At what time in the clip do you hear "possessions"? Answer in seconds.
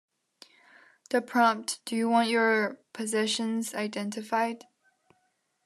2.91-3.75